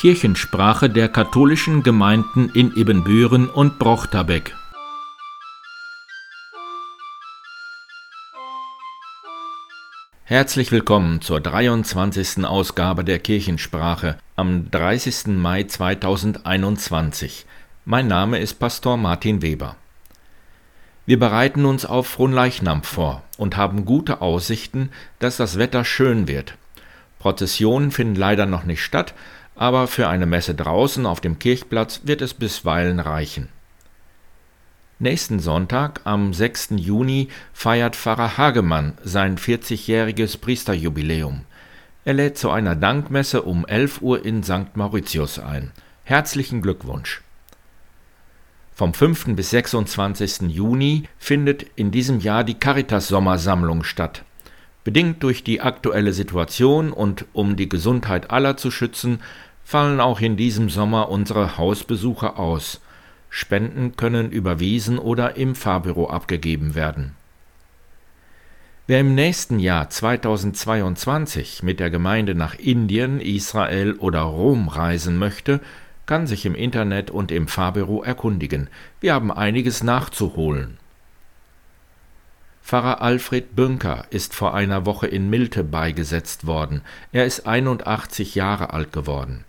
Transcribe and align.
Kirchensprache 0.00 0.88
der 0.88 1.10
katholischen 1.10 1.82
Gemeinden 1.82 2.48
in 2.54 2.74
Ibbenbüren 2.74 3.50
und 3.50 3.78
Brochterbeck. 3.78 4.56
Herzlich 10.24 10.72
willkommen 10.72 11.20
zur 11.20 11.42
23. 11.42 12.46
Ausgabe 12.46 13.04
der 13.04 13.18
Kirchensprache 13.18 14.16
am 14.36 14.70
30. 14.70 15.36
Mai 15.36 15.64
2021. 15.64 17.44
Mein 17.84 18.06
Name 18.06 18.38
ist 18.38 18.54
Pastor 18.54 18.96
Martin 18.96 19.42
Weber. 19.42 19.76
Wir 21.04 21.18
bereiten 21.18 21.66
uns 21.66 21.84
auf 21.84 22.06
Fronleichnam 22.06 22.84
vor 22.84 23.22
und 23.36 23.58
haben 23.58 23.84
gute 23.84 24.22
Aussichten, 24.22 24.88
dass 25.18 25.36
das 25.36 25.58
Wetter 25.58 25.84
schön 25.84 26.26
wird. 26.26 26.54
Prozessionen 27.18 27.90
finden 27.90 28.14
leider 28.14 28.46
noch 28.46 28.64
nicht 28.64 28.82
statt, 28.82 29.12
aber 29.60 29.88
für 29.88 30.08
eine 30.08 30.24
Messe 30.24 30.54
draußen 30.54 31.04
auf 31.04 31.20
dem 31.20 31.38
Kirchplatz 31.38 32.00
wird 32.04 32.22
es 32.22 32.32
bisweilen 32.32 32.98
reichen. 32.98 33.50
Nächsten 34.98 35.38
Sonntag, 35.38 36.00
am 36.04 36.32
6. 36.32 36.70
Juni, 36.76 37.28
feiert 37.52 37.94
Pfarrer 37.94 38.38
Hagemann 38.38 38.94
sein 39.04 39.36
40-jähriges 39.36 40.40
Priesterjubiläum. 40.40 41.42
Er 42.06 42.14
lädt 42.14 42.38
zu 42.38 42.50
einer 42.50 42.74
Dankmesse 42.74 43.42
um 43.42 43.66
11 43.66 44.00
Uhr 44.00 44.24
in 44.24 44.42
St. 44.42 44.76
Mauritius 44.76 45.38
ein. 45.38 45.72
Herzlichen 46.04 46.62
Glückwunsch! 46.62 47.20
Vom 48.72 48.94
5. 48.94 49.36
bis 49.36 49.50
26. 49.50 50.48
Juni 50.48 51.06
findet 51.18 51.66
in 51.76 51.90
diesem 51.90 52.20
Jahr 52.20 52.44
die 52.44 52.58
Caritas 52.58 53.08
Sommersammlung 53.08 53.84
statt. 53.84 54.24
Bedingt 54.84 55.22
durch 55.22 55.44
die 55.44 55.60
aktuelle 55.60 56.14
Situation 56.14 56.90
und 56.94 57.26
um 57.34 57.56
die 57.56 57.68
Gesundheit 57.68 58.30
aller 58.30 58.56
zu 58.56 58.70
schützen, 58.70 59.20
fallen 59.70 60.00
auch 60.00 60.20
in 60.20 60.36
diesem 60.36 60.68
Sommer 60.68 61.10
unsere 61.10 61.56
Hausbesuche 61.56 62.40
aus. 62.40 62.80
Spenden 63.28 63.94
können 63.94 64.32
überwiesen 64.32 64.98
oder 64.98 65.36
im 65.36 65.54
Fahrbüro 65.54 66.10
abgegeben 66.10 66.74
werden. 66.74 67.14
Wer 68.88 68.98
im 68.98 69.14
nächsten 69.14 69.60
Jahr 69.60 69.88
2022 69.88 71.62
mit 71.62 71.78
der 71.78 71.88
Gemeinde 71.88 72.34
nach 72.34 72.56
Indien, 72.56 73.20
Israel 73.20 73.92
oder 73.92 74.22
Rom 74.22 74.66
reisen 74.66 75.16
möchte, 75.18 75.60
kann 76.04 76.26
sich 76.26 76.46
im 76.46 76.56
Internet 76.56 77.12
und 77.12 77.30
im 77.30 77.46
Fahrbüro 77.46 78.02
erkundigen. 78.02 78.66
Wir 78.98 79.14
haben 79.14 79.30
einiges 79.30 79.84
nachzuholen. 79.84 80.78
Pfarrer 82.60 83.00
Alfred 83.02 83.54
Bünker 83.54 84.04
ist 84.10 84.34
vor 84.34 84.52
einer 84.52 84.84
Woche 84.84 85.06
in 85.06 85.30
Milte 85.30 85.62
beigesetzt 85.62 86.44
worden. 86.44 86.82
Er 87.12 87.24
ist 87.24 87.46
81 87.46 88.34
Jahre 88.34 88.72
alt 88.72 88.92
geworden. 88.92 89.44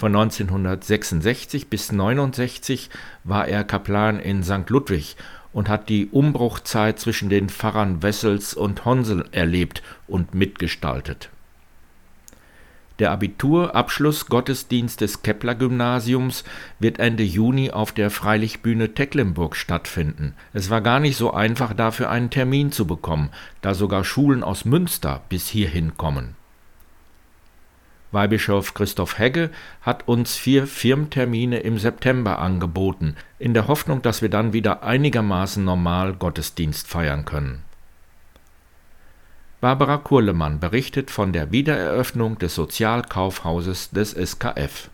Von 0.00 0.16
1966 0.16 1.68
bis 1.68 1.90
1969 1.90 2.88
war 3.22 3.46
er 3.46 3.64
Kaplan 3.64 4.18
in 4.18 4.42
St. 4.42 4.70
Ludwig 4.70 5.14
und 5.52 5.68
hat 5.68 5.90
die 5.90 6.06
Umbruchzeit 6.06 6.98
zwischen 6.98 7.28
den 7.28 7.50
Pfarrern 7.50 8.02
Wessels 8.02 8.54
und 8.54 8.86
Honsel 8.86 9.28
erlebt 9.32 9.82
und 10.08 10.32
mitgestaltet. 10.32 11.28
Der 12.98 13.10
Abiturabschluss-Gottesdienst 13.12 15.02
des 15.02 15.20
Kepler-Gymnasiums 15.20 16.44
wird 16.78 16.98
Ende 16.98 17.22
Juni 17.22 17.70
auf 17.70 17.92
der 17.92 18.08
Freilichtbühne 18.08 18.94
Tecklenburg 18.94 19.54
stattfinden. 19.54 20.32
Es 20.54 20.70
war 20.70 20.80
gar 20.80 21.00
nicht 21.00 21.18
so 21.18 21.34
einfach, 21.34 21.74
dafür 21.74 22.08
einen 22.08 22.30
Termin 22.30 22.72
zu 22.72 22.86
bekommen, 22.86 23.28
da 23.60 23.74
sogar 23.74 24.02
Schulen 24.02 24.42
aus 24.42 24.64
Münster 24.64 25.20
bis 25.28 25.46
hierhin 25.46 25.98
kommen. 25.98 26.39
Weihbischof 28.12 28.74
Christoph 28.74 29.18
Hegge 29.18 29.50
hat 29.82 30.08
uns 30.08 30.36
vier 30.36 30.66
Firmtermine 30.66 31.60
im 31.60 31.78
September 31.78 32.40
angeboten, 32.40 33.16
in 33.38 33.54
der 33.54 33.68
Hoffnung, 33.68 34.02
dass 34.02 34.20
wir 34.20 34.28
dann 34.28 34.52
wieder 34.52 34.82
einigermaßen 34.82 35.64
normal 35.64 36.14
Gottesdienst 36.14 36.88
feiern 36.88 37.24
können. 37.24 37.62
Barbara 39.60 39.98
Kurlemann 39.98 40.58
berichtet 40.58 41.10
von 41.10 41.32
der 41.32 41.52
Wiedereröffnung 41.52 42.38
des 42.38 42.54
Sozialkaufhauses 42.54 43.90
des 43.90 44.12
SKF. 44.12 44.88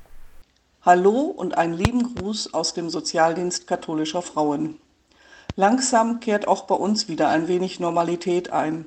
Hallo 0.83 1.21
und 1.21 1.57
einen 1.57 1.75
lieben 1.75 2.15
Gruß 2.15 2.53
aus 2.53 2.75
dem 2.75 2.91
Sozialdienst 2.91 3.67
katholischer 3.67 4.23
Frauen. 4.23 4.77
Langsam 5.55 6.21
kehrt 6.21 6.49
auch 6.49 6.65
bei 6.65 6.75
uns 6.75 7.09
wieder 7.09 7.29
ein 7.29 7.49
wenig 7.49 7.81
Normalität 7.81 8.53
ein. 8.53 8.87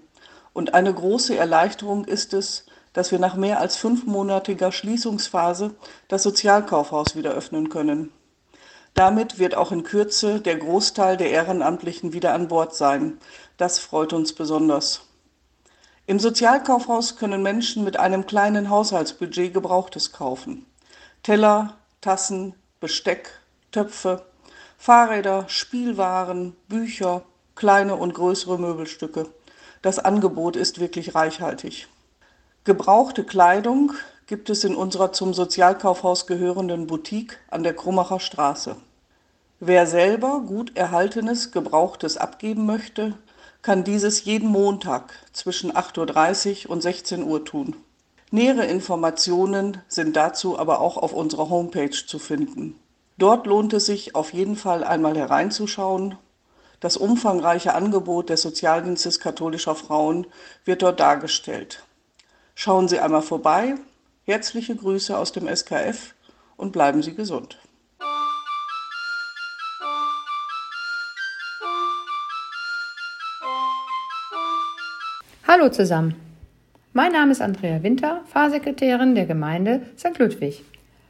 Und 0.53 0.73
eine 0.73 0.93
große 0.93 1.35
Erleichterung 1.35 2.05
ist 2.05 2.33
es, 2.33 2.65
dass 2.93 3.11
wir 3.11 3.19
nach 3.19 3.35
mehr 3.35 3.59
als 3.59 3.75
fünfmonatiger 3.75 4.71
Schließungsphase 4.71 5.75
das 6.07 6.23
Sozialkaufhaus 6.23 7.15
wieder 7.15 7.31
öffnen 7.31 7.69
können. 7.69 8.11
Damit 8.93 9.39
wird 9.39 9.55
auch 9.55 9.71
in 9.71 9.83
Kürze 9.83 10.41
der 10.41 10.57
Großteil 10.57 11.17
der 11.17 11.29
Ehrenamtlichen 11.29 12.13
wieder 12.13 12.33
an 12.33 12.47
Bord 12.47 12.75
sein. 12.75 13.19
Das 13.57 13.79
freut 13.79 14.13
uns 14.13 14.33
besonders. 14.33 15.01
Im 16.05 16.19
Sozialkaufhaus 16.19 17.17
können 17.17 17.43
Menschen 17.43 17.83
mit 17.83 17.97
einem 17.97 18.25
kleinen 18.25 18.69
Haushaltsbudget 18.69 19.53
Gebrauchtes 19.53 20.11
kaufen. 20.11 20.65
Teller, 21.21 21.77
Tassen, 22.01 22.55
Besteck, 22.79 23.29
Töpfe, 23.71 24.25
Fahrräder, 24.77 25.45
Spielwaren, 25.47 26.55
Bücher, 26.67 27.21
kleine 27.55 27.95
und 27.95 28.15
größere 28.15 28.57
Möbelstücke. 28.57 29.27
Das 29.81 29.99
Angebot 29.99 30.55
ist 30.55 30.79
wirklich 30.79 31.13
reichhaltig. 31.13 31.87
Gebrauchte 32.65 33.23
Kleidung 33.23 33.93
gibt 34.27 34.49
es 34.49 34.65
in 34.65 34.75
unserer 34.75 35.13
zum 35.13 35.33
Sozialkaufhaus 35.33 36.27
gehörenden 36.27 36.87
Boutique 36.87 37.39
an 37.49 37.63
der 37.63 37.73
Krummacher 37.73 38.19
Straße. 38.19 38.75
Wer 39.61 39.87
selber 39.87 40.41
gut 40.41 40.75
erhaltenes 40.75 41.51
Gebrauchtes 41.53 42.17
abgeben 42.17 42.65
möchte, 42.65 43.13
kann 43.61 43.85
dieses 43.85 44.25
jeden 44.25 44.49
Montag 44.49 45.13
zwischen 45.31 45.71
8.30 45.71 46.65
Uhr 46.65 46.71
und 46.71 46.81
16 46.81 47.23
Uhr 47.23 47.45
tun. 47.45 47.77
Nähere 48.29 48.65
Informationen 48.65 49.77
sind 49.87 50.17
dazu 50.17 50.59
aber 50.59 50.81
auch 50.81 50.97
auf 50.97 51.13
unserer 51.13 51.49
Homepage 51.49 51.89
zu 51.91 52.19
finden. 52.19 52.77
Dort 53.17 53.47
lohnt 53.47 53.71
es 53.71 53.85
sich 53.85 54.15
auf 54.15 54.33
jeden 54.33 54.57
Fall 54.57 54.83
einmal 54.83 55.17
hereinzuschauen. 55.17 56.17
Das 56.81 56.97
umfangreiche 56.97 57.73
Angebot 57.73 58.29
des 58.29 58.41
Sozialdienstes 58.41 59.21
katholischer 59.21 59.75
Frauen 59.75 60.27
wird 60.65 60.81
dort 60.81 60.99
dargestellt. 60.99 61.83
Schauen 62.61 62.89
Sie 62.89 62.99
einmal 62.99 63.21
vorbei. 63.21 63.75
Herzliche 64.25 64.75
Grüße 64.75 65.17
aus 65.17 65.31
dem 65.31 65.47
SKF 65.47 66.13
und 66.57 66.73
bleiben 66.73 67.01
Sie 67.01 67.15
gesund. 67.15 67.57
Hallo 75.47 75.69
zusammen. 75.69 76.15
Mein 76.91 77.13
Name 77.13 77.31
ist 77.31 77.41
Andrea 77.41 77.81
Winter, 77.81 78.25
Pfarrsekretärin 78.27 79.15
der 79.15 79.25
Gemeinde 79.25 79.83
St. 79.97 80.19
Ludwig. 80.19 80.65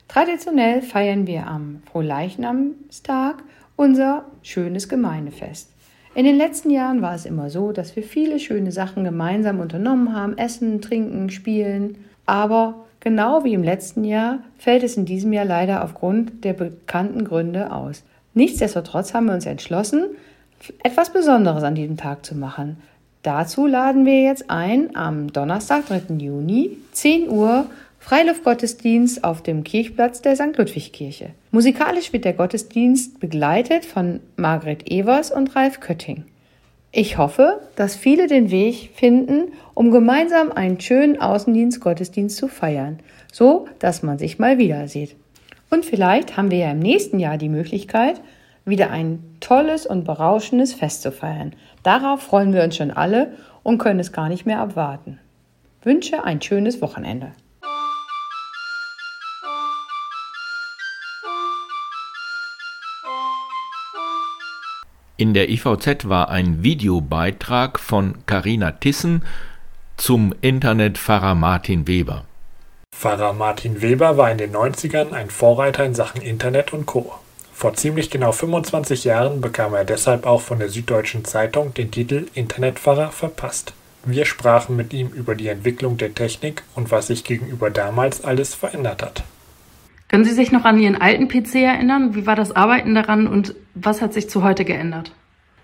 Traditionell 0.08 0.84
feiern 0.84 1.26
wir 1.26 1.48
am 1.48 1.82
Frohleichnamstag 1.92 3.42
unser 3.76 4.26
schönes 4.44 4.88
Gemeindefest. 4.88 5.72
In 6.20 6.26
den 6.26 6.36
letzten 6.36 6.70
Jahren 6.70 7.02
war 7.02 7.16
es 7.16 7.26
immer 7.26 7.50
so, 7.50 7.72
dass 7.72 7.96
wir 7.96 8.04
viele 8.04 8.40
schöne 8.40 8.74
Sachen 8.74 9.06
gemeinsam 9.06 9.62
unternommen 9.62 10.14
haben, 10.14 10.38
essen, 10.38 10.82
trinken, 10.82 11.30
spielen. 11.30 11.96
Aber 12.26 12.76
genau 13.00 13.46
wie 13.46 13.54
im 13.54 13.64
letzten 13.64 14.04
Jahr 14.04 14.40
fällt 14.58 14.84
es 14.84 14.98
in 14.98 15.06
diesem 15.06 15.32
Jahr 15.32 15.46
leider 15.46 15.82
aufgrund 15.82 16.44
der 16.44 16.52
bekannten 16.52 17.24
Gründe 17.24 17.72
aus. 17.72 18.04
Nichtsdestotrotz 18.34 19.14
haben 19.14 19.28
wir 19.28 19.34
uns 19.34 19.46
entschlossen, 19.46 20.08
etwas 20.84 21.14
Besonderes 21.14 21.64
an 21.64 21.76
diesem 21.76 21.96
Tag 21.96 22.26
zu 22.26 22.36
machen. 22.36 22.82
Dazu 23.24 23.66
laden 23.66 24.06
wir 24.06 24.22
jetzt 24.22 24.50
ein 24.50 24.98
am 24.98 25.32
Donnerstag, 25.32 25.88
3. 25.88 26.16
Juni, 26.18 26.72
10 26.92 27.30
Uhr, 27.30 27.68
Freiluftgottesdienst 28.00 29.24
auf 29.24 29.44
dem 29.44 29.64
Kirchplatz 29.64 30.22
der 30.22 30.36
St. 30.36 30.58
Ludwig-Kirche. 30.58 31.32
Musikalisch 31.52 32.12
wird 32.14 32.26
der 32.26 32.34
Gottesdienst 32.34 33.20
begleitet 33.20 33.86
von 33.86 34.22
Margret 34.36 34.90
Evers 34.90 35.32
und 35.32 35.56
Ralf 35.56 35.80
Kötting. 35.80 36.26
Ich 36.92 37.20
hoffe, 37.20 37.62
dass 37.76 37.96
viele 37.96 38.26
den 38.26 38.50
Weg 38.50 38.92
finden, 38.96 39.54
um 39.76 39.92
gemeinsam 39.92 40.52
einen 40.52 40.80
schönen 40.80 41.22
Außendienst-Gottesdienst 41.22 42.36
zu 42.36 42.48
feiern, 42.48 43.00
so 43.32 43.68
dass 43.78 44.02
man 44.02 44.18
sich 44.18 44.40
mal 44.40 44.58
wieder 44.58 44.88
sieht. 44.88 45.16
Und 45.70 45.86
vielleicht 45.86 46.36
haben 46.36 46.50
wir 46.50 46.58
ja 46.58 46.72
im 46.72 46.80
nächsten 46.80 47.20
Jahr 47.20 47.38
die 47.38 47.50
Möglichkeit, 47.50 48.22
wieder 48.66 48.90
ein 48.90 49.24
tolles 49.40 49.86
und 49.86 50.04
berauschendes 50.04 50.74
Fest 50.74 51.04
zu 51.04 51.12
feiern. 51.12 51.54
Darauf 51.84 52.22
freuen 52.22 52.54
wir 52.54 52.64
uns 52.64 52.78
schon 52.78 52.92
alle 52.92 53.34
und 53.62 53.78
können 53.78 54.00
es 54.00 54.12
gar 54.12 54.30
nicht 54.30 54.46
mehr 54.46 54.60
abwarten. 54.60 55.20
Wünsche 55.84 56.24
ein 56.24 56.42
schönes 56.42 56.82
Wochenende. 56.82 57.34
In 65.20 65.34
der 65.34 65.50
IVZ 65.50 66.08
war 66.08 66.30
ein 66.30 66.64
Videobeitrag 66.64 67.78
von 67.78 68.16
Carina 68.26 68.72
Tissen 68.72 69.26
zum 69.98 70.34
Internetpfarrer 70.40 71.36
Martin 71.36 71.88
Weber. 71.88 72.24
Pfarrer 72.96 73.34
Martin 73.34 73.82
Weber 73.82 74.16
war 74.16 74.32
in 74.32 74.38
den 74.38 74.56
90ern 74.56 75.12
ein 75.12 75.30
Vorreiter 75.30 75.84
in 75.84 75.94
Sachen 75.94 76.22
Internet 76.22 76.72
und 76.72 76.86
Co. 76.86 77.12
Vor 77.52 77.74
ziemlich 77.74 78.10
genau 78.10 78.32
25 78.32 79.04
Jahren 79.04 79.42
bekam 79.42 79.74
er 79.74 79.84
deshalb 79.84 80.26
auch 80.26 80.40
von 80.40 80.60
der 80.60 80.70
Süddeutschen 80.70 81.26
Zeitung 81.26 81.74
den 81.74 81.92
Titel 81.92 82.28
Internetpfarrer 82.34 83.12
verpasst. 83.12 83.74
Wir 84.06 84.24
sprachen 84.24 84.78
mit 84.78 84.94
ihm 84.94 85.10
über 85.10 85.36
die 85.36 85.50
Entwicklung 85.50 85.98
der 85.98 86.16
Technik 86.16 86.64
und 86.76 86.92
was 86.92 87.08
sich 87.08 87.26
gegenüber 87.26 87.70
damals 87.70 88.24
alles 88.24 88.56
verändert 88.56 89.04
hat. 89.04 89.24
Können 90.10 90.26
Sie 90.26 90.34
sich 90.34 90.52
noch 90.52 90.66
an 90.66 90.80
Ihren 90.80 91.00
alten 91.00 91.28
PC 91.28 91.56
erinnern? 91.56 92.16
Wie 92.16 92.26
war 92.26 92.36
das 92.36 92.56
Arbeiten 92.56 92.96
daran 92.96 93.28
und 93.28 93.54
was 93.76 94.02
hat 94.02 94.12
sich 94.12 94.28
zu 94.28 94.44
heute 94.44 94.66
geändert? 94.66 95.12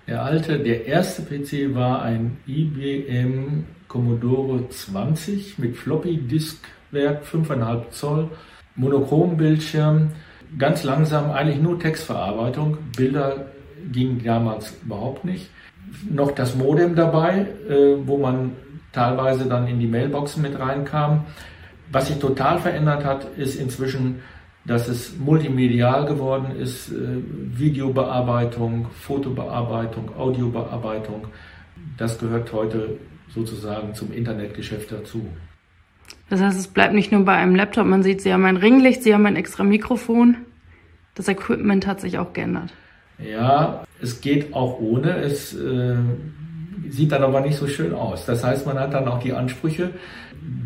Der 0.08 0.24
alte, 0.24 0.60
der 0.60 0.86
erste 0.86 1.24
PC 1.24 1.74
war 1.74 2.04
ein 2.04 2.38
IBM 2.46 3.66
Commodore 3.88 4.70
20 4.70 5.58
mit 5.58 5.76
Floppy 5.76 6.18
Diskwerk 6.18 7.26
5,5 7.26 7.90
Zoll, 7.90 8.30
Monochrombildschirm, 8.76 10.12
ganz 10.60 10.84
langsam, 10.84 11.32
eigentlich 11.32 11.60
nur 11.60 11.80
Textverarbeitung. 11.80 12.78
Bilder 12.96 13.48
gingen 13.92 14.24
damals 14.24 14.76
überhaupt 14.86 15.26
nicht. 15.26 15.50
Noch 16.08 16.32
das 16.32 16.56
Modem 16.56 16.96
dabei, 16.96 17.48
äh, 17.68 17.96
wo 18.06 18.18
man 18.18 18.52
teilweise 18.92 19.46
dann 19.46 19.68
in 19.68 19.80
die 19.80 19.88
Mailboxen 19.88 20.44
mit 20.44 20.60
reinkam. 20.60 21.26
Was 21.92 22.08
sich 22.08 22.18
total 22.18 22.60
verändert 22.60 23.04
hat, 23.04 23.38
ist 23.38 23.56
inzwischen, 23.60 24.22
dass 24.66 24.88
es 24.88 25.18
multimedial 25.18 26.06
geworden 26.06 26.56
ist, 26.60 26.92
äh, 26.92 27.22
Videobearbeitung, 27.58 28.88
Fotobearbeitung, 29.00 30.16
Audiobearbeitung. 30.18 31.28
Das 31.98 32.18
gehört 32.18 32.52
heute 32.52 32.98
sozusagen 33.30 33.94
zum 33.94 34.12
Internetgeschäft 34.12 34.92
dazu. 34.92 35.28
Das 36.30 36.42
heißt, 36.42 36.60
es 36.60 36.68
bleibt 36.68 36.94
nicht 36.94 37.12
nur 37.12 37.24
bei 37.24 37.36
einem 37.36 37.56
Laptop, 37.56 37.86
man 37.86 38.02
sieht, 38.02 38.22
Sie 38.22 38.34
haben 38.34 38.46
ein 38.46 38.58
Ringlicht, 38.58 39.04
Sie 39.04 39.14
haben 39.14 39.26
ein 39.26 39.36
extra 39.36 39.64
Mikrofon. 39.64 40.38
Das 41.14 41.28
Equipment 41.28 41.86
hat 41.88 42.02
sich 42.02 42.18
auch 42.18 42.34
geändert. 42.34 42.74
Ja, 43.20 43.86
es 44.02 44.22
geht 44.22 44.54
auch 44.54 44.80
ohne. 44.80 45.18
Es 45.18 45.54
äh, 45.54 45.96
sieht 46.90 47.12
dann 47.12 47.24
aber 47.24 47.42
nicht 47.42 47.58
so 47.58 47.68
schön 47.68 47.94
aus. 47.94 48.26
Das 48.26 48.44
heißt, 48.44 48.66
man 48.66 48.80
hat 48.80 48.94
dann 48.94 49.08
auch 49.08 49.20
die 49.20 49.34
Ansprüche, 49.34 49.92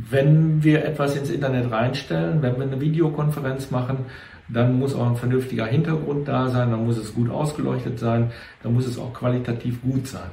wenn 0.10 0.64
wir 0.64 0.86
etwas 0.86 1.16
ins 1.16 1.30
Internet 1.30 1.72
reinstellen, 1.72 2.42
wenn 2.42 2.58
wir 2.58 2.64
eine 2.64 2.82
Videokonferenz 2.82 3.72
machen, 3.72 4.06
dann 4.48 4.80
muss 4.80 4.96
auch 4.96 5.08
ein 5.08 5.16
vernünftiger 5.16 5.66
Hintergrund 5.66 6.28
da 6.28 6.50
sein, 6.50 6.72
dann 6.72 6.86
muss 6.86 6.98
es 6.98 7.14
gut 7.14 7.30
ausgeleuchtet 7.30 8.00
sein, 8.00 8.32
dann 8.64 8.74
muss 8.74 8.88
es 8.88 8.98
auch 8.98 9.14
qualitativ 9.14 9.82
gut 9.82 10.08
sein. 10.08 10.32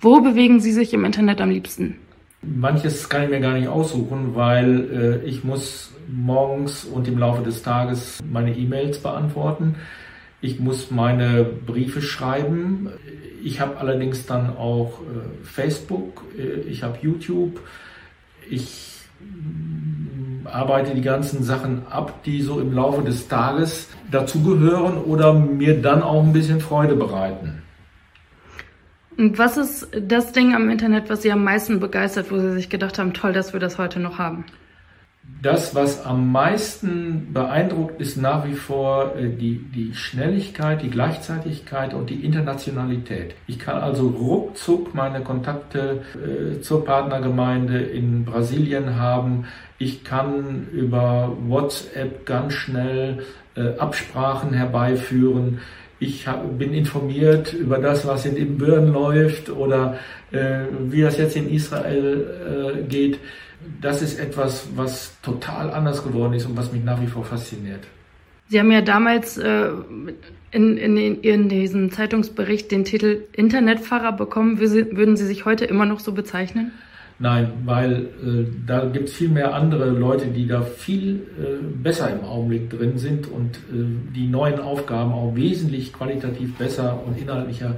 Wo 0.00 0.20
bewegen 0.20 0.60
Sie 0.60 0.72
sich 0.72 0.92
im 0.92 1.04
Internet 1.04 1.40
am 1.40 1.50
liebsten? 1.50 1.96
Manches 2.42 3.08
kann 3.08 3.24
ich 3.24 3.30
mir 3.30 3.40
gar 3.40 3.54
nicht 3.54 3.68
aussuchen, 3.68 4.34
weil 4.34 5.22
äh, 5.24 5.26
ich 5.26 5.44
muss 5.44 5.92
morgens 6.08 6.84
und 6.84 7.08
im 7.08 7.18
Laufe 7.18 7.42
des 7.42 7.62
Tages 7.62 8.18
meine 8.30 8.54
E-Mails 8.54 8.98
beantworten. 8.98 9.76
Ich 10.44 10.60
muss 10.60 10.90
meine 10.90 11.42
Briefe 11.42 12.02
schreiben. 12.02 12.90
Ich 13.42 13.60
habe 13.60 13.78
allerdings 13.78 14.26
dann 14.26 14.54
auch 14.58 15.00
äh, 15.00 15.42
Facebook, 15.42 16.22
äh, 16.36 16.68
ich 16.68 16.82
habe 16.82 16.98
YouTube. 17.00 17.60
Ich 18.50 18.92
mm, 19.20 20.46
arbeite 20.46 20.94
die 20.94 21.00
ganzen 21.00 21.42
Sachen 21.42 21.86
ab, 21.88 22.22
die 22.24 22.42
so 22.42 22.60
im 22.60 22.74
Laufe 22.74 23.00
des 23.00 23.26
Tages 23.26 23.88
dazugehören 24.10 24.98
oder 24.98 25.32
mir 25.32 25.80
dann 25.80 26.02
auch 26.02 26.22
ein 26.22 26.34
bisschen 26.34 26.60
Freude 26.60 26.94
bereiten. 26.94 27.62
Und 29.16 29.38
was 29.38 29.56
ist 29.56 29.88
das 29.98 30.32
Ding 30.32 30.54
am 30.54 30.68
Internet, 30.68 31.08
was 31.08 31.22
Sie 31.22 31.32
am 31.32 31.42
meisten 31.42 31.80
begeistert, 31.80 32.30
wo 32.30 32.38
Sie 32.38 32.52
sich 32.52 32.68
gedacht 32.68 32.98
haben, 32.98 33.14
toll, 33.14 33.32
dass 33.32 33.54
wir 33.54 33.60
das 33.60 33.78
heute 33.78 33.98
noch 33.98 34.18
haben? 34.18 34.44
Das, 35.42 35.74
was 35.74 36.06
am 36.06 36.32
meisten 36.32 37.34
beeindruckt, 37.34 38.00
ist 38.00 38.16
nach 38.16 38.46
wie 38.46 38.54
vor 38.54 39.14
äh, 39.14 39.28
die, 39.28 39.58
die 39.58 39.94
Schnelligkeit, 39.94 40.80
die 40.82 40.88
Gleichzeitigkeit 40.88 41.92
und 41.92 42.08
die 42.08 42.24
Internationalität. 42.24 43.34
Ich 43.46 43.58
kann 43.58 43.76
also 43.76 44.08
ruckzuck 44.08 44.94
meine 44.94 45.20
Kontakte 45.20 46.02
äh, 46.14 46.60
zur 46.62 46.84
Partnergemeinde 46.86 47.78
in 47.78 48.24
Brasilien 48.24 48.96
haben. 48.96 49.44
Ich 49.78 50.02
kann 50.02 50.66
über 50.72 51.36
WhatsApp 51.46 52.24
ganz 52.24 52.54
schnell 52.54 53.24
äh, 53.54 53.76
Absprachen 53.76 54.54
herbeiführen 54.54 55.60
ich 56.00 56.26
hab, 56.26 56.58
bin 56.58 56.74
informiert 56.74 57.52
über 57.52 57.78
das, 57.78 58.06
was 58.06 58.26
in 58.26 58.36
Ibirn 58.36 58.92
läuft 58.92 59.48
oder 59.48 59.98
äh, 60.32 60.64
wie 60.88 61.02
das 61.02 61.18
jetzt 61.18 61.36
in 61.36 61.50
Israel 61.50 62.78
äh, 62.78 62.82
geht. 62.82 63.18
Das 63.80 64.02
ist 64.02 64.18
etwas, 64.18 64.68
was 64.74 65.16
total 65.22 65.70
anders 65.70 66.02
geworden 66.04 66.34
ist 66.34 66.46
und 66.46 66.56
was 66.56 66.72
mich 66.72 66.84
nach 66.84 67.00
wie 67.00 67.06
vor 67.06 67.24
fasziniert. 67.24 67.84
Sie 68.48 68.58
haben 68.60 68.70
ja 68.70 68.82
damals 68.82 69.38
äh, 69.38 69.70
in, 70.50 70.76
in, 70.76 70.96
in, 70.96 71.48
diesem 71.48 71.90
Zeitungsbericht 71.90 72.70
den 72.70 72.84
Titel 72.84 73.22
Internetpfarrer 73.32 74.12
bekommen. 74.12 74.58
Würden 74.60 75.16
Sie 75.16 75.26
sich 75.26 75.44
heute 75.44 75.64
immer 75.64 75.86
noch 75.86 76.00
so 76.00 76.12
bezeichnen? 76.12 76.72
Nein, 77.18 77.52
weil 77.64 77.92
äh, 77.92 78.46
da 78.66 78.86
gibt 78.86 79.08
es 79.08 79.14
viel 79.14 79.28
mehr 79.28 79.54
andere 79.54 79.88
Leute, 79.90 80.26
die 80.26 80.48
da 80.48 80.62
viel 80.62 81.26
äh, 81.38 81.64
besser 81.82 82.10
im 82.10 82.24
Augenblick 82.24 82.70
drin 82.70 82.98
sind 82.98 83.28
und 83.28 83.56
äh, 83.56 84.12
die 84.14 84.26
neuen 84.26 84.58
Aufgaben 84.58 85.12
auch 85.12 85.36
wesentlich 85.36 85.92
qualitativ 85.92 86.56
besser 86.56 87.00
und 87.06 87.16
inhaltlicher 87.16 87.76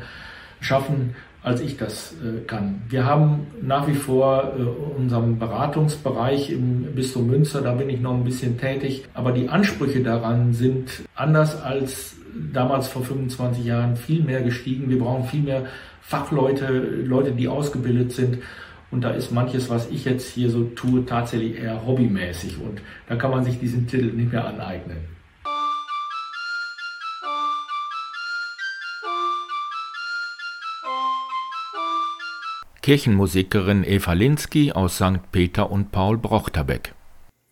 schaffen, 0.67 1.15
als 1.43 1.61
ich 1.61 1.77
das 1.77 2.13
äh, 2.15 2.45
kann. 2.45 2.83
Wir 2.89 3.07
haben 3.07 3.47
nach 3.63 3.87
wie 3.87 3.95
vor 3.95 4.53
äh, 4.59 4.63
unseren 5.01 5.39
Beratungsbereich 5.39 6.51
im 6.51 6.95
Bistum 6.97 7.29
Münster, 7.29 7.61
da 7.63 7.73
bin 7.73 7.89
ich 7.89 8.01
noch 8.01 8.15
ein 8.15 8.25
bisschen 8.25 8.59
tätig, 8.59 9.05
aber 9.15 9.31
die 9.31 9.49
Ansprüche 9.49 10.03
daran 10.03 10.53
sind 10.53 11.05
anders 11.15 11.63
als 11.63 12.17
damals 12.53 12.89
vor 12.89 13.03
25 13.03 13.65
Jahren 13.65 13.97
viel 13.97 14.25
mehr 14.25 14.43
gestiegen. 14.43 14.91
Wir 14.91 14.99
brauchen 14.99 15.25
viel 15.25 15.43
mehr 15.43 15.67
Fachleute, 16.03 16.67
Leute, 16.67 17.31
die 17.33 17.49
ausgebildet 17.49 18.13
sind. 18.13 18.39
Und 18.91 19.03
da 19.03 19.11
ist 19.11 19.33
manches, 19.33 19.71
was 19.71 19.91
ich 19.91 20.05
jetzt 20.05 20.29
hier 20.29 20.51
so 20.51 20.65
tue, 20.65 21.05
tatsächlich 21.07 21.59
eher 21.59 21.87
hobbymäßig. 21.87 22.59
Und 22.61 22.81
da 23.09 23.17
kann 23.17 23.31
man 23.31 23.45
sich 23.45 23.59
diesen 23.59 23.87
Titel 23.87 24.13
nicht 24.13 24.33
mehr 24.33 24.47
aneignen. 24.47 25.16
Kirchenmusikerin 32.87 33.83
Eva 33.83 34.13
Linsky 34.13 34.71
aus 34.71 34.99
St. 34.99 35.33
Peter 35.33 35.73
und 35.73 35.91
Paul 35.91 36.19
Brochterbeck. 36.19 36.95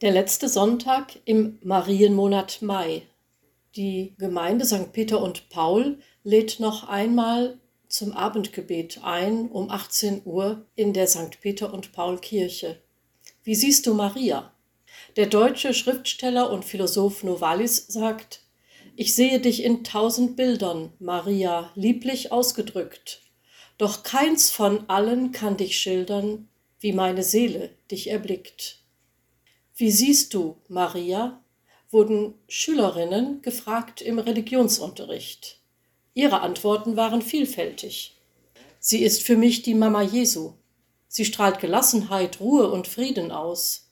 Der 0.00 0.12
letzte 0.12 0.48
Sonntag 0.48 1.18
im 1.24 1.58
Marienmonat 1.64 2.62
Mai. 2.62 3.02
Die 3.74 4.14
Gemeinde 4.16 4.64
St. 4.64 4.92
Peter 4.92 5.20
und 5.20 5.48
Paul 5.48 5.98
lädt 6.22 6.60
noch 6.60 6.88
einmal 6.88 7.58
zum 7.88 8.12
Abendgebet 8.12 9.00
ein 9.02 9.48
um 9.48 9.70
18 9.72 10.22
Uhr 10.24 10.66
in 10.76 10.92
der 10.92 11.08
St. 11.08 11.40
Peter 11.40 11.74
und 11.74 11.90
Paul 11.90 12.18
Kirche. 12.18 12.78
Wie 13.42 13.56
siehst 13.56 13.88
du 13.88 13.94
Maria? 13.94 14.52
Der 15.16 15.26
deutsche 15.26 15.74
Schriftsteller 15.74 16.52
und 16.52 16.64
Philosoph 16.64 17.24
Novalis 17.24 17.88
sagt, 17.88 18.42
ich 18.94 19.16
sehe 19.16 19.40
dich 19.40 19.64
in 19.64 19.82
tausend 19.82 20.36
Bildern, 20.36 20.92
Maria, 21.00 21.72
lieblich 21.74 22.30
ausgedrückt. 22.30 23.23
Doch 23.78 24.02
keins 24.02 24.50
von 24.50 24.88
allen 24.88 25.32
kann 25.32 25.56
dich 25.56 25.78
schildern, 25.78 26.48
wie 26.78 26.92
meine 26.92 27.22
Seele 27.22 27.70
dich 27.90 28.08
erblickt. 28.08 28.80
Wie 29.74 29.90
siehst 29.90 30.34
du, 30.34 30.56
Maria? 30.68 31.40
wurden 31.90 32.34
Schülerinnen 32.48 33.40
gefragt 33.40 34.02
im 34.02 34.18
Religionsunterricht. 34.18 35.60
Ihre 36.12 36.40
Antworten 36.40 36.96
waren 36.96 37.22
vielfältig. 37.22 38.16
Sie 38.80 39.02
ist 39.02 39.22
für 39.22 39.36
mich 39.36 39.62
die 39.62 39.74
Mama 39.74 40.02
Jesu. 40.02 40.54
Sie 41.08 41.24
strahlt 41.24 41.60
Gelassenheit, 41.60 42.40
Ruhe 42.40 42.68
und 42.70 42.88
Frieden 42.88 43.30
aus. 43.30 43.88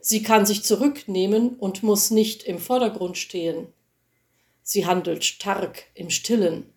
Sie 0.00 0.22
kann 0.22 0.46
sich 0.46 0.64
zurücknehmen 0.64 1.50
und 1.56 1.82
muss 1.82 2.10
nicht 2.10 2.42
im 2.42 2.58
Vordergrund 2.58 3.18
stehen. 3.18 3.68
Sie 4.62 4.86
handelt 4.86 5.24
stark 5.24 5.84
im 5.94 6.10
Stillen. 6.10 6.71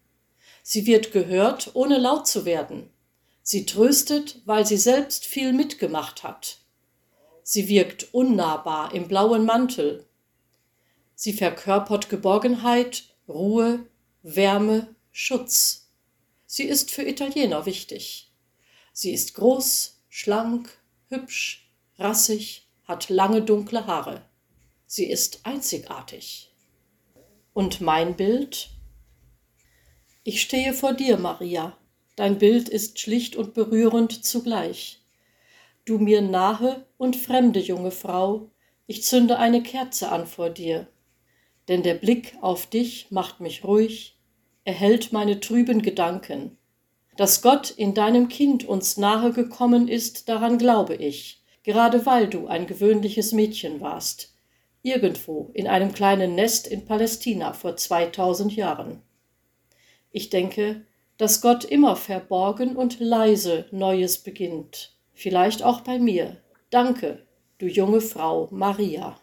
Sie 0.68 0.88
wird 0.88 1.12
gehört, 1.12 1.76
ohne 1.76 2.00
laut 2.00 2.26
zu 2.26 2.44
werden. 2.44 2.90
Sie 3.44 3.68
tröstet, 3.68 4.42
weil 4.46 4.66
sie 4.66 4.78
selbst 4.78 5.24
viel 5.24 5.54
mitgemacht 5.54 6.24
hat. 6.24 6.58
Sie 7.44 7.68
wirkt 7.68 8.16
unnahbar 8.16 8.92
im 8.96 9.08
blauen 9.08 9.46
Mantel. 9.46 10.08
Sie 11.14 11.34
verkörpert 11.34 12.10
Geborgenheit, 12.10 13.04
Ruhe, 13.28 13.86
Wärme, 14.24 14.88
Schutz. 15.12 15.92
Sie 16.48 16.64
ist 16.64 16.90
für 16.90 17.04
Italiener 17.04 17.68
wichtig. 17.68 18.32
Sie 18.92 19.14
ist 19.14 19.36
groß, 19.36 20.02
schlank, 20.10 20.76
hübsch, 21.10 21.72
rassig, 22.00 22.68
hat 22.86 23.10
lange 23.10 23.44
dunkle 23.44 23.86
Haare. 23.86 24.26
Sie 24.88 25.06
ist 25.06 25.42
einzigartig. 25.44 26.52
Und 27.54 27.82
mein 27.82 28.16
Bild? 28.16 28.72
Ich 30.28 30.42
stehe 30.42 30.74
vor 30.74 30.94
dir, 30.94 31.18
Maria. 31.20 31.78
Dein 32.16 32.40
Bild 32.40 32.68
ist 32.68 33.00
schlicht 33.00 33.36
und 33.36 33.54
berührend 33.54 34.26
zugleich. 34.26 35.00
Du 35.86 36.00
mir 36.00 36.24
nahe 36.24 36.84
und 36.98 37.16
fremde 37.16 37.60
junge 37.60 37.92
Frau, 37.92 38.50
Ich 38.88 39.04
zünde 39.04 39.38
eine 39.38 39.62
Kerze 39.62 40.12
an 40.12 40.26
vor 40.26 40.50
dir, 40.50 40.88
denn 41.68 41.84
der 41.84 41.94
Blick 41.94 42.36
auf 42.42 42.66
dich 42.66 43.12
macht 43.12 43.40
mich 43.40 43.64
ruhig, 43.64 44.18
erhält 44.64 45.14
meine 45.14 45.42
trüben 45.42 45.84
Gedanken. 45.84 46.58
Dass 47.18 47.44
Gott 47.44 47.70
in 47.70 47.94
deinem 47.94 48.28
Kind 48.28 48.64
uns 48.64 48.98
nahe 48.98 49.32
gekommen 49.32 49.88
ist, 49.88 50.28
daran 50.28 50.58
glaube 50.58 50.96
ich, 50.96 51.44
gerade 51.62 52.08
weil 52.08 52.28
du 52.28 52.48
ein 52.48 52.66
gewöhnliches 52.66 53.32
Mädchen 53.32 53.80
warst, 53.80 54.34
irgendwo 54.82 55.52
in 55.54 55.68
einem 55.68 55.94
kleinen 55.94 56.34
Nest 56.34 56.66
in 56.66 56.84
Palästina 56.84 57.54
vor 57.54 57.78
2000 57.78 58.56
Jahren. 58.56 59.04
Ich 60.18 60.30
denke, 60.30 60.86
dass 61.18 61.42
Gott 61.42 61.66
immer 61.66 61.98
verborgen 61.98 62.78
und 62.78 63.02
leise 63.02 63.66
Neues 63.72 64.18
beginnt, 64.18 64.96
vielleicht 65.14 65.62
auch 65.62 65.82
bei 65.82 66.00
mir. 66.00 66.38
Danke, 66.70 67.28
du 67.58 67.66
junge 67.66 68.00
Frau 68.00 68.48
Maria. 68.50 69.18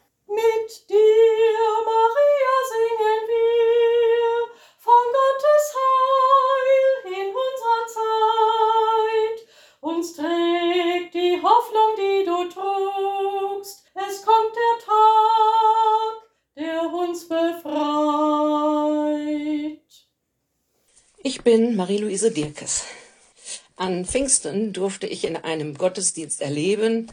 Ich 21.45 21.53
bin 21.53 21.75
Marie-Louise 21.75 22.31
Dirkes. 22.31 22.85
An 23.75 24.05
Pfingsten 24.05 24.73
durfte 24.73 25.09
ich 25.09 25.25
in 25.25 25.35
einem 25.35 25.75
Gottesdienst 25.75 26.41
erleben, 26.41 27.11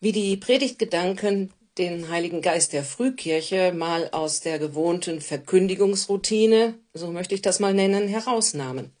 wie 0.00 0.12
die 0.12 0.38
Predigtgedanken 0.38 1.52
den 1.76 2.08
Heiligen 2.08 2.40
Geist 2.40 2.72
der 2.72 2.82
Frühkirche 2.82 3.74
mal 3.74 4.08
aus 4.12 4.40
der 4.40 4.58
gewohnten 4.58 5.20
Verkündigungsroutine, 5.20 6.78
so 6.94 7.12
möchte 7.12 7.34
ich 7.34 7.42
das 7.42 7.60
mal 7.60 7.74
nennen, 7.74 8.08
herausnahmen. 8.08 8.96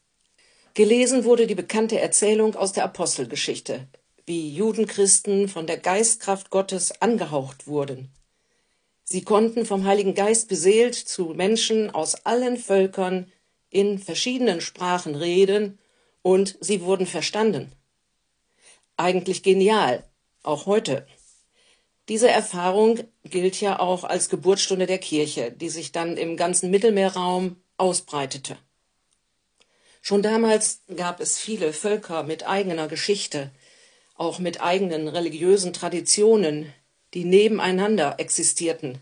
Gelesen 0.74 1.24
wurde 1.24 1.46
die 1.46 1.54
bekannte 1.54 1.98
Erzählung 1.98 2.54
aus 2.54 2.74
der 2.74 2.84
Apostelgeschichte, 2.84 3.88
wie 4.26 4.54
Judenchristen 4.54 5.48
von 5.48 5.66
der 5.66 5.78
Geistkraft 5.78 6.50
Gottes 6.50 7.00
angehaucht 7.00 7.68
wurden. 7.68 8.10
Sie 9.02 9.22
konnten 9.22 9.64
vom 9.64 9.86
Heiligen 9.86 10.14
Geist 10.14 10.46
beseelt 10.46 10.94
zu 10.94 11.28
Menschen 11.28 11.88
aus 11.88 12.26
allen 12.26 12.58
Völkern 12.58 13.32
in 13.70 13.98
verschiedenen 13.98 14.60
Sprachen 14.60 15.14
reden 15.14 15.78
und 16.22 16.56
sie 16.60 16.82
wurden 16.82 17.06
verstanden. 17.06 17.72
Eigentlich 18.96 19.42
genial, 19.42 20.04
auch 20.42 20.66
heute. 20.66 21.06
Diese 22.08 22.28
Erfahrung 22.28 23.00
gilt 23.24 23.60
ja 23.60 23.80
auch 23.80 24.04
als 24.04 24.28
Geburtsstunde 24.28 24.86
der 24.86 24.98
Kirche, 24.98 25.52
die 25.52 25.68
sich 25.68 25.92
dann 25.92 26.16
im 26.16 26.36
ganzen 26.36 26.70
Mittelmeerraum 26.70 27.56
ausbreitete. 27.76 28.56
Schon 30.00 30.22
damals 30.22 30.80
gab 30.96 31.20
es 31.20 31.38
viele 31.38 31.72
Völker 31.72 32.22
mit 32.22 32.46
eigener 32.46 32.88
Geschichte, 32.88 33.50
auch 34.16 34.38
mit 34.38 34.62
eigenen 34.62 35.06
religiösen 35.06 35.72
Traditionen, 35.72 36.72
die 37.14 37.24
nebeneinander 37.24 38.16
existierten, 38.18 38.98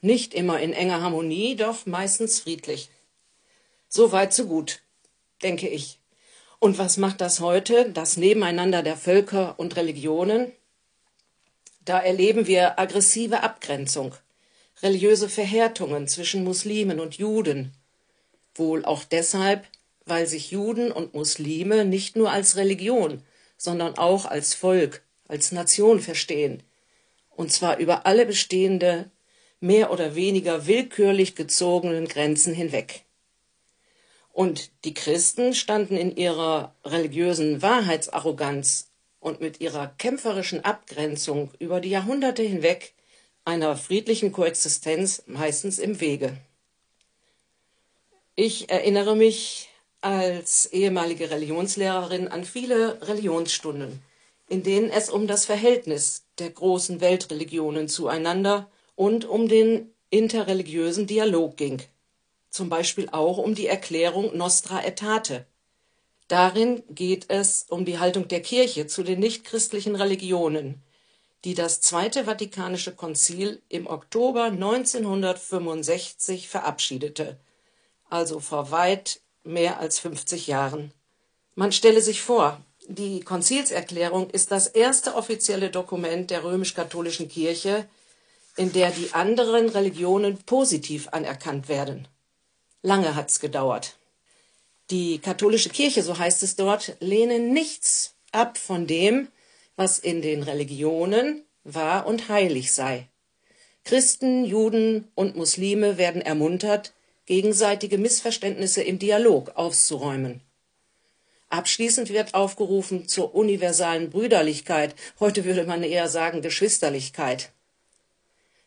nicht 0.00 0.34
immer 0.34 0.60
in 0.60 0.72
enger 0.72 1.00
Harmonie, 1.00 1.54
doch 1.54 1.86
meistens 1.86 2.40
friedlich. 2.40 2.90
So 3.94 4.10
weit, 4.10 4.32
so 4.32 4.46
gut, 4.46 4.80
denke 5.42 5.68
ich. 5.68 5.98
Und 6.58 6.78
was 6.78 6.96
macht 6.96 7.20
das 7.20 7.40
heute, 7.40 7.90
das 7.90 8.16
Nebeneinander 8.16 8.82
der 8.82 8.96
Völker 8.96 9.58
und 9.58 9.76
Religionen? 9.76 10.50
Da 11.84 11.98
erleben 11.98 12.46
wir 12.46 12.78
aggressive 12.78 13.42
Abgrenzung, 13.42 14.14
religiöse 14.80 15.28
Verhärtungen 15.28 16.08
zwischen 16.08 16.42
Muslimen 16.42 17.00
und 17.00 17.16
Juden. 17.18 17.74
Wohl 18.54 18.82
auch 18.86 19.04
deshalb, 19.04 19.66
weil 20.06 20.26
sich 20.26 20.50
Juden 20.52 20.90
und 20.90 21.12
Muslime 21.12 21.84
nicht 21.84 22.16
nur 22.16 22.30
als 22.30 22.56
Religion, 22.56 23.22
sondern 23.58 23.98
auch 23.98 24.24
als 24.24 24.54
Volk, 24.54 25.02
als 25.28 25.52
Nation 25.52 26.00
verstehen, 26.00 26.62
und 27.28 27.52
zwar 27.52 27.76
über 27.76 28.06
alle 28.06 28.24
bestehende, 28.24 29.10
mehr 29.60 29.92
oder 29.92 30.14
weniger 30.14 30.66
willkürlich 30.66 31.36
gezogenen 31.36 32.08
Grenzen 32.08 32.54
hinweg. 32.54 33.04
Und 34.32 34.70
die 34.84 34.94
Christen 34.94 35.54
standen 35.54 35.96
in 35.96 36.16
ihrer 36.16 36.74
religiösen 36.84 37.60
Wahrheitsarroganz 37.60 38.90
und 39.20 39.40
mit 39.40 39.60
ihrer 39.60 39.88
kämpferischen 39.98 40.64
Abgrenzung 40.64 41.50
über 41.58 41.80
die 41.80 41.90
Jahrhunderte 41.90 42.42
hinweg 42.42 42.94
einer 43.44 43.76
friedlichen 43.76 44.32
Koexistenz 44.32 45.22
meistens 45.26 45.78
im 45.78 46.00
Wege. 46.00 46.36
Ich 48.34 48.70
erinnere 48.70 49.14
mich 49.14 49.68
als 50.00 50.66
ehemalige 50.66 51.30
Religionslehrerin 51.30 52.28
an 52.28 52.44
viele 52.44 53.06
Religionsstunden, 53.06 54.02
in 54.48 54.62
denen 54.62 54.90
es 54.90 55.10
um 55.10 55.26
das 55.26 55.44
Verhältnis 55.44 56.24
der 56.38 56.50
großen 56.50 57.00
Weltreligionen 57.00 57.88
zueinander 57.88 58.70
und 58.96 59.24
um 59.24 59.48
den 59.48 59.92
interreligiösen 60.10 61.06
Dialog 61.06 61.56
ging, 61.56 61.82
zum 62.52 62.68
Beispiel 62.68 63.08
auch 63.10 63.38
um 63.38 63.56
die 63.56 63.66
Erklärung 63.66 64.36
Nostra 64.36 64.78
Aetate, 64.78 65.46
Darin 66.32 66.82
geht 66.88 67.26
es 67.28 67.66
um 67.68 67.84
die 67.84 67.98
Haltung 67.98 68.26
der 68.26 68.40
Kirche 68.40 68.86
zu 68.86 69.02
den 69.02 69.20
nichtchristlichen 69.20 69.96
Religionen, 69.96 70.82
die 71.44 71.52
das 71.52 71.82
Zweite 71.82 72.24
Vatikanische 72.24 72.94
Konzil 72.94 73.60
im 73.68 73.86
Oktober 73.86 74.44
1965 74.44 76.48
verabschiedete, 76.48 77.38
also 78.08 78.40
vor 78.40 78.70
weit 78.70 79.20
mehr 79.44 79.78
als 79.78 79.98
50 79.98 80.46
Jahren. 80.46 80.94
Man 81.54 81.70
stelle 81.70 82.00
sich 82.00 82.22
vor, 82.22 82.62
die 82.88 83.20
Konzilserklärung 83.20 84.30
ist 84.30 84.52
das 84.52 84.68
erste 84.68 85.16
offizielle 85.16 85.68
Dokument 85.68 86.30
der 86.30 86.44
römisch-katholischen 86.44 87.28
Kirche, 87.28 87.86
in 88.56 88.72
der 88.72 88.90
die 88.90 89.12
anderen 89.12 89.68
Religionen 89.68 90.38
positiv 90.38 91.08
anerkannt 91.08 91.68
werden. 91.68 92.08
Lange 92.82 93.14
hat's 93.14 93.40
gedauert. 93.40 93.96
Die 94.90 95.18
katholische 95.18 95.70
Kirche, 95.70 96.02
so 96.02 96.18
heißt 96.18 96.42
es 96.42 96.56
dort, 96.56 96.96
lehnen 97.00 97.52
nichts 97.52 98.14
ab 98.32 98.58
von 98.58 98.86
dem, 98.86 99.28
was 99.76 99.98
in 99.98 100.20
den 100.20 100.42
Religionen 100.42 101.44
wahr 101.64 102.06
und 102.06 102.28
heilig 102.28 102.72
sei. 102.72 103.08
Christen, 103.84 104.44
Juden 104.44 105.08
und 105.14 105.36
Muslime 105.36 105.96
werden 105.96 106.22
ermuntert, 106.22 106.92
gegenseitige 107.26 107.98
Missverständnisse 107.98 108.82
im 108.82 108.98
Dialog 108.98 109.56
auszuräumen. 109.56 110.40
Abschließend 111.48 112.10
wird 112.10 112.34
aufgerufen 112.34 113.08
zur 113.08 113.34
universalen 113.34 114.10
Brüderlichkeit, 114.10 114.94
heute 115.20 115.44
würde 115.44 115.64
man 115.64 115.82
eher 115.82 116.08
sagen 116.08 116.42
Geschwisterlichkeit. 116.42 117.52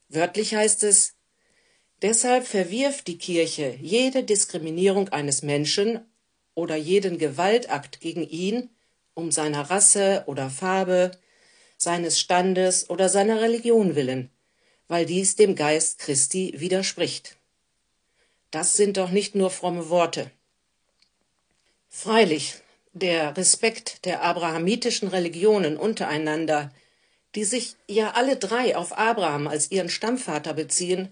Wörtlich 0.08 0.54
heißt 0.54 0.84
es, 0.84 1.15
deshalb 2.02 2.46
verwirft 2.46 3.08
die 3.08 3.18
Kirche 3.18 3.78
jede 3.82 4.24
Diskriminierung 4.24 5.10
eines 5.10 5.42
Menschen 5.42 6.06
oder 6.54 6.76
jeden 6.76 7.18
Gewaltakt 7.18 8.02
gegen 8.02 8.28
ihn 8.28 8.70
um 9.14 9.32
seiner 9.32 9.70
Rasse 9.70 10.24
oder 10.28 10.50
Farbe, 10.50 11.12
seines 11.78 12.20
Standes 12.20 12.90
oder 12.90 13.10
seiner 13.10 13.42
Religion 13.42 13.96
willen, 13.96 14.30
weil 14.88 15.06
dies 15.06 15.36
dem 15.36 15.56
Geist 15.56 16.00
Christi 16.00 16.54
widerspricht. 16.58 17.38
Das 18.52 18.74
sind 18.74 18.98
doch 18.98 19.10
nicht 19.10 19.36
nur 19.36 19.50
fromme 19.50 19.90
Worte. 19.90 20.32
Freilich, 21.90 22.56
der 22.94 23.36
Respekt 23.36 24.06
der 24.06 24.22
abrahamitischen 24.24 25.08
Religionen 25.08 25.78
untereinander, 25.78 26.72
die 27.36 27.44
sich 27.44 27.76
ja 27.88 28.12
alle 28.12 28.38
drei 28.38 28.78
auf 28.78 28.98
Abraham 28.98 29.48
als 29.48 29.72
ihren 29.72 29.90
Stammvater 29.90 30.54
beziehen, 30.54 31.10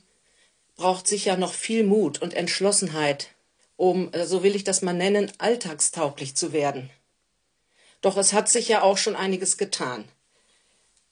braucht 0.76 1.08
sicher 1.08 1.38
noch 1.38 1.54
viel 1.54 1.84
Mut 1.84 2.22
und 2.22 2.34
Entschlossenheit, 2.34 3.30
um, 3.76 4.12
äh, 4.14 4.26
so 4.26 4.44
will 4.44 4.56
ich 4.56 4.64
das 4.64 4.82
mal 4.82 4.94
nennen, 4.94 5.32
alltagstauglich 5.38 6.36
zu 6.36 6.54
werden. 6.54 6.90
Doch 8.02 8.18
es 8.18 8.34
hat 8.34 8.50
sich 8.50 8.68
ja 8.68 8.82
auch 8.82 8.98
schon 8.98 9.16
einiges 9.16 9.58
getan. 9.58 10.06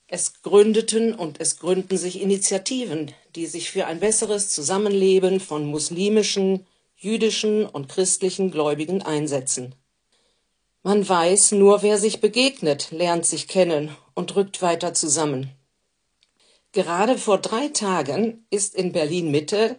Es 0.07 0.41
gründeten 0.41 1.13
und 1.13 1.39
es 1.39 1.57
gründen 1.57 1.97
sich 1.97 2.21
Initiativen, 2.21 3.13
die 3.35 3.45
sich 3.45 3.71
für 3.71 3.87
ein 3.87 4.01
besseres 4.01 4.49
Zusammenleben 4.49 5.39
von 5.39 5.65
muslimischen, 5.65 6.65
jüdischen 6.97 7.65
und 7.65 7.87
christlichen 7.87 8.51
Gläubigen 8.51 9.01
einsetzen. 9.01 9.73
Man 10.83 11.07
weiß, 11.07 11.53
nur 11.53 11.81
wer 11.81 11.97
sich 11.97 12.19
begegnet, 12.19 12.91
lernt 12.91 13.25
sich 13.25 13.47
kennen 13.47 13.95
und 14.13 14.35
rückt 14.35 14.61
weiter 14.61 14.93
zusammen. 14.93 15.51
Gerade 16.73 17.17
vor 17.17 17.37
drei 17.37 17.67
Tagen 17.67 18.45
ist 18.49 18.75
in 18.75 18.91
Berlin 18.91 19.29
Mitte 19.29 19.77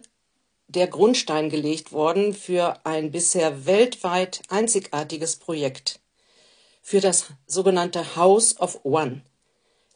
der 0.67 0.87
Grundstein 0.87 1.49
gelegt 1.49 1.91
worden 1.91 2.33
für 2.33 2.85
ein 2.85 3.11
bisher 3.11 3.65
weltweit 3.65 4.41
einzigartiges 4.49 5.35
Projekt, 5.35 5.99
für 6.81 6.99
das 6.99 7.27
sogenannte 7.47 8.15
House 8.15 8.59
of 8.59 8.79
One, 8.83 9.21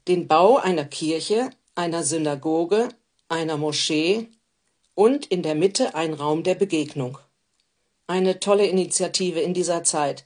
den 0.08 0.28
Bau 0.28 0.58
einer 0.58 0.86
Kirche 0.86 1.50
einer 1.78 2.04
Synagoge, 2.04 2.90
einer 3.30 3.58
Moschee 3.58 4.28
und 4.96 5.28
in 5.28 5.44
der 5.44 5.54
Mitte 5.54 5.94
ein 5.94 6.14
Raum 6.14 6.42
der 6.42 6.56
Begegnung. 6.56 7.20
Eine 8.08 8.40
tolle 8.40 8.66
Initiative 8.66 9.42
in 9.42 9.54
dieser 9.54 9.84
Zeit. 9.84 10.26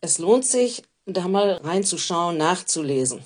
Es 0.00 0.18
lohnt 0.18 0.46
sich, 0.46 0.82
da 1.04 1.28
mal 1.28 1.60
reinzuschauen, 1.62 2.38
nachzulesen. 2.38 3.22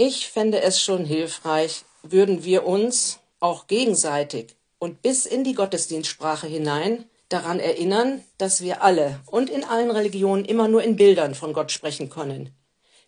Ich 0.00 0.28
fände 0.28 0.62
es 0.62 0.80
schon 0.80 1.04
hilfreich, 1.04 1.84
würden 2.04 2.44
wir 2.44 2.64
uns 2.64 3.18
auch 3.40 3.66
gegenseitig 3.66 4.54
und 4.78 5.02
bis 5.02 5.26
in 5.26 5.42
die 5.42 5.54
Gottesdienstsprache 5.54 6.46
hinein 6.46 7.04
daran 7.28 7.58
erinnern, 7.58 8.22
dass 8.38 8.60
wir 8.60 8.84
alle 8.84 9.18
und 9.26 9.50
in 9.50 9.64
allen 9.64 9.90
Religionen 9.90 10.44
immer 10.44 10.68
nur 10.68 10.84
in 10.84 10.94
Bildern 10.94 11.34
von 11.34 11.52
Gott 11.52 11.72
sprechen 11.72 12.10
können, 12.10 12.54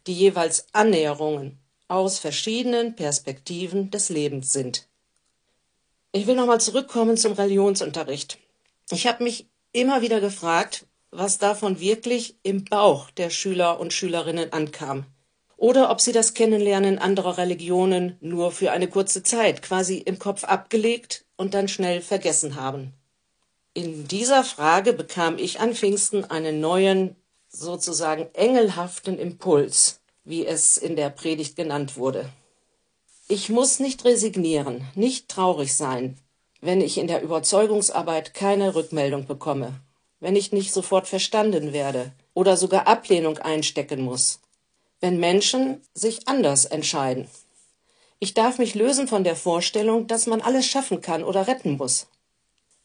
die 0.08 0.14
jeweils 0.14 0.66
Annäherungen 0.72 1.60
aus 1.86 2.18
verschiedenen 2.18 2.96
Perspektiven 2.96 3.92
des 3.92 4.08
Lebens 4.08 4.52
sind. 4.52 4.88
Ich 6.10 6.26
will 6.26 6.34
nochmal 6.34 6.60
zurückkommen 6.60 7.16
zum 7.16 7.34
Religionsunterricht. 7.34 8.38
Ich 8.90 9.06
habe 9.06 9.22
mich 9.22 9.46
immer 9.70 10.02
wieder 10.02 10.20
gefragt, 10.20 10.86
was 11.12 11.38
davon 11.38 11.78
wirklich 11.78 12.34
im 12.42 12.64
Bauch 12.64 13.12
der 13.12 13.30
Schüler 13.30 13.78
und 13.78 13.92
Schülerinnen 13.92 14.52
ankam. 14.52 15.06
Oder 15.60 15.90
ob 15.90 16.00
sie 16.00 16.12
das 16.12 16.32
Kennenlernen 16.32 16.98
anderer 16.98 17.36
Religionen 17.36 18.16
nur 18.22 18.50
für 18.50 18.72
eine 18.72 18.88
kurze 18.88 19.22
Zeit 19.22 19.60
quasi 19.60 19.98
im 19.98 20.18
Kopf 20.18 20.42
abgelegt 20.44 21.26
und 21.36 21.52
dann 21.52 21.68
schnell 21.68 22.00
vergessen 22.00 22.56
haben. 22.56 22.94
In 23.74 24.08
dieser 24.08 24.42
Frage 24.42 24.94
bekam 24.94 25.36
ich 25.36 25.60
an 25.60 25.74
Pfingsten 25.74 26.24
einen 26.24 26.60
neuen, 26.60 27.14
sozusagen 27.50 28.30
engelhaften 28.32 29.18
Impuls, 29.18 30.00
wie 30.24 30.46
es 30.46 30.78
in 30.78 30.96
der 30.96 31.10
Predigt 31.10 31.56
genannt 31.56 31.98
wurde. 31.98 32.30
Ich 33.28 33.50
muss 33.50 33.80
nicht 33.80 34.06
resignieren, 34.06 34.86
nicht 34.94 35.28
traurig 35.28 35.76
sein, 35.76 36.16
wenn 36.62 36.80
ich 36.80 36.96
in 36.96 37.06
der 37.06 37.20
Überzeugungsarbeit 37.20 38.32
keine 38.32 38.74
Rückmeldung 38.74 39.26
bekomme, 39.26 39.78
wenn 40.20 40.36
ich 40.36 40.52
nicht 40.52 40.72
sofort 40.72 41.06
verstanden 41.06 41.74
werde 41.74 42.12
oder 42.32 42.56
sogar 42.56 42.86
Ablehnung 42.86 43.36
einstecken 43.36 44.00
muss, 44.00 44.40
wenn 45.00 45.18
Menschen 45.18 45.82
sich 45.94 46.28
anders 46.28 46.64
entscheiden. 46.64 47.28
Ich 48.18 48.34
darf 48.34 48.58
mich 48.58 48.74
lösen 48.74 49.08
von 49.08 49.24
der 49.24 49.36
Vorstellung, 49.36 50.06
dass 50.06 50.26
man 50.26 50.42
alles 50.42 50.66
schaffen 50.66 51.00
kann 51.00 51.24
oder 51.24 51.46
retten 51.46 51.76
muss. 51.76 52.06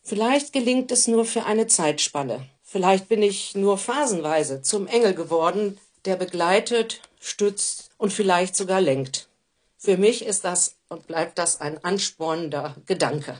Vielleicht 0.01 0.53
gelingt 0.53 0.91
es 0.91 1.07
nur 1.07 1.25
für 1.25 1.45
eine 1.45 1.67
Zeitspanne. 1.67 2.45
Vielleicht 2.63 3.09
bin 3.09 3.21
ich 3.21 3.55
nur 3.55 3.77
phasenweise 3.77 4.61
zum 4.61 4.87
Engel 4.87 5.13
geworden, 5.13 5.77
der 6.05 6.15
begleitet, 6.15 7.01
stützt 7.19 7.91
und 7.97 8.13
vielleicht 8.13 8.55
sogar 8.55 8.81
lenkt. 8.81 9.27
Für 9.77 9.97
mich 9.97 10.25
ist 10.25 10.45
das 10.45 10.75
und 10.89 11.07
bleibt 11.07 11.37
das 11.37 11.59
ein 11.59 11.83
anspornender 11.83 12.75
Gedanke. 12.85 13.39